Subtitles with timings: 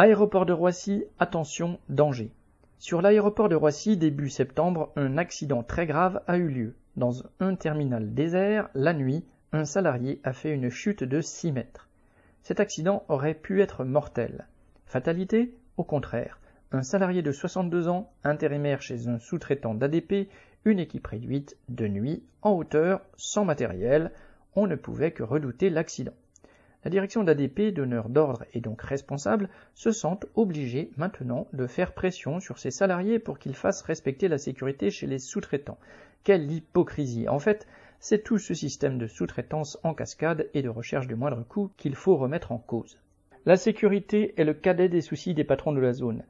[0.00, 2.30] Aéroport de Roissy, attention, danger.
[2.78, 6.76] Sur l'aéroport de Roissy, début septembre, un accident très grave a eu lieu.
[6.94, 11.88] Dans un terminal désert, la nuit, un salarié a fait une chute de 6 mètres.
[12.44, 14.46] Cet accident aurait pu être mortel.
[14.86, 16.38] Fatalité Au contraire.
[16.70, 20.28] Un salarié de 62 ans, intérimaire chez un sous-traitant d'ADP,
[20.64, 24.12] une équipe réduite, de nuit, en hauteur, sans matériel,
[24.54, 26.14] on ne pouvait que redouter l'accident.
[26.88, 32.40] La direction d'ADP, donneur d'ordre et donc responsable, se sent obligée maintenant de faire pression
[32.40, 35.76] sur ses salariés pour qu'ils fassent respecter la sécurité chez les sous-traitants.
[36.24, 37.66] Quelle hypocrisie En fait,
[38.00, 41.94] c'est tout ce système de sous-traitance en cascade et de recherche du moindre coût qu'il
[41.94, 42.98] faut remettre en cause.
[43.44, 46.24] La sécurité est le cadet des soucis des patrons de la zone.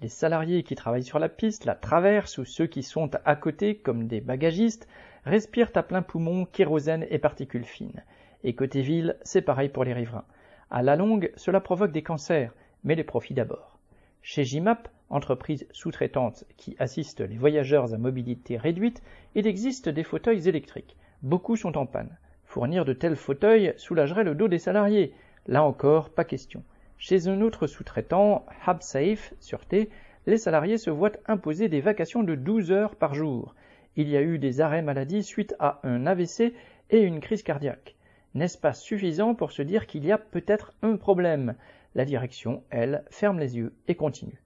[0.00, 3.76] Les salariés qui travaillent sur la piste, la traversent ou ceux qui sont à côté
[3.76, 4.88] comme des bagagistes
[5.24, 8.02] respirent à plein poumon kérosène et particules fines.
[8.44, 10.24] Et côté ville, c'est pareil pour les riverains.
[10.70, 12.54] À la longue, cela provoque des cancers,
[12.84, 13.78] mais les profits d'abord.
[14.22, 19.02] Chez JMAP, entreprise sous-traitante qui assiste les voyageurs à mobilité réduite,
[19.34, 20.96] il existe des fauteuils électriques.
[21.22, 22.16] Beaucoup sont en panne.
[22.44, 25.12] Fournir de tels fauteuils soulagerait le dos des salariés.
[25.46, 26.62] Là encore, pas question.
[26.98, 29.90] Chez un autre sous-traitant, HubSafe, sûreté,
[30.26, 33.54] les salariés se voient imposer des vacations de 12 heures par jour.
[33.96, 36.52] Il y a eu des arrêts maladie suite à un AVC
[36.90, 37.96] et une crise cardiaque.
[38.34, 41.56] N'est-ce pas suffisant pour se dire qu'il y a peut-être un problème?
[41.96, 44.40] La direction, elle, ferme les yeux et continue.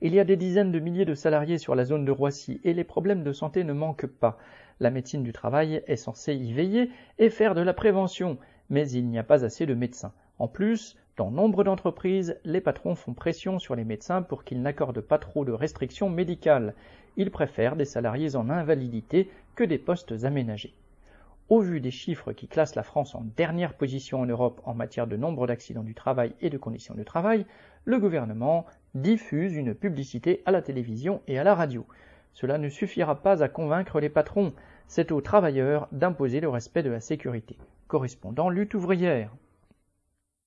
[0.00, 2.74] Il y a des dizaines de milliers de salariés sur la zone de Roissy et
[2.74, 4.38] les problèmes de santé ne manquent pas.
[4.80, 8.38] La médecine du travail est censée y veiller et faire de la prévention,
[8.70, 10.12] mais il n'y a pas assez de médecins.
[10.40, 15.00] En plus, dans nombre d'entreprises, les patrons font pression sur les médecins pour qu'ils n'accordent
[15.00, 16.74] pas trop de restrictions médicales.
[17.16, 20.74] Ils préfèrent des salariés en invalidité que des postes aménagés.
[21.50, 25.06] Au vu des chiffres qui classent la France en dernière position en Europe en matière
[25.06, 27.46] de nombre d'accidents du travail et de conditions de travail,
[27.86, 31.86] le gouvernement diffuse une publicité à la télévision et à la radio.
[32.34, 34.52] Cela ne suffira pas à convaincre les patrons,
[34.88, 37.56] c'est aux travailleurs d'imposer le respect de la sécurité.
[37.86, 39.30] Correspondant lutte ouvrière.